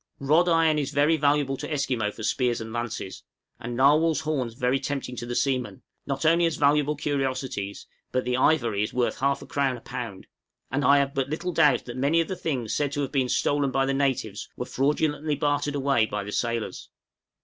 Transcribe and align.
Rod 0.17 0.49
iron 0.49 0.79
is 0.79 0.89
very 0.89 1.15
valuable 1.15 1.55
to 1.57 1.71
Esquimaux 1.71 2.09
for 2.09 2.23
spears 2.23 2.59
and 2.59 2.73
lances, 2.73 3.21
and 3.59 3.77
narwhals' 3.77 4.21
horns 4.21 4.55
very 4.55 4.79
tempting 4.79 5.15
to 5.17 5.27
the 5.27 5.35
seamen, 5.35 5.83
not 6.07 6.25
only 6.25 6.47
as 6.47 6.55
valuable 6.55 6.95
curiosities, 6.95 7.85
but 8.11 8.25
the 8.25 8.35
ivory 8.35 8.81
is 8.81 8.95
worth 8.95 9.19
half 9.19 9.43
a 9.43 9.45
crown 9.45 9.77
a 9.77 9.81
pound; 9.81 10.25
and 10.71 10.83
I 10.83 10.97
have 10.97 11.13
but 11.13 11.29
little 11.29 11.51
doubt 11.53 11.85
that 11.85 11.97
many 11.97 12.19
of 12.19 12.27
the 12.29 12.35
things 12.35 12.73
said 12.73 12.91
to 12.93 13.01
have 13.01 13.11
been 13.11 13.29
stolen 13.29 13.69
by 13.69 13.85
the 13.85 13.93
natives 13.93 14.49
were 14.57 14.65
fraudulently 14.65 15.35
bartered 15.35 15.75
away 15.75 16.07
by 16.07 16.23
the 16.23 16.31
sailors. 16.31 16.89